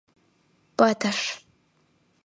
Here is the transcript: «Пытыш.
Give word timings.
«Пытыш. 0.77 1.19